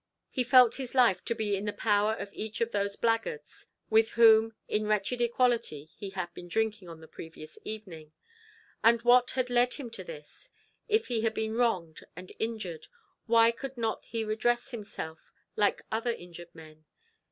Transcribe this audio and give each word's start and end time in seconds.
He 0.31 0.43
felt 0.43 0.77
his 0.81 0.95
life 0.95 1.23
to 1.25 1.35
be 1.35 1.55
in 1.55 1.65
the 1.65 1.71
power 1.71 2.13
of 2.13 2.33
each 2.33 2.59
of 2.59 2.71
those 2.71 2.95
blackguards, 2.95 3.67
with 3.91 4.13
whom, 4.13 4.55
in 4.67 4.87
wretched 4.87 5.21
equality, 5.21 5.85
he 5.95 6.09
had 6.09 6.33
been 6.33 6.47
drinking 6.47 6.89
on 6.89 7.01
the 7.01 7.07
previous 7.07 7.59
evening. 7.63 8.11
And 8.83 9.03
what 9.03 9.29
had 9.37 9.51
led 9.51 9.75
him 9.75 9.91
to 9.91 10.03
this? 10.03 10.49
If 10.87 11.05
he 11.05 11.21
had 11.21 11.35
been 11.35 11.53
wronged 11.55 12.01
and 12.15 12.31
injured, 12.39 12.87
why 13.27 13.51
could 13.51 13.77
not 13.77 14.05
he 14.05 14.23
redress 14.23 14.71
himself 14.71 15.31
like 15.55 15.83
other 15.91 16.11
injured 16.13 16.49
men? 16.55 16.85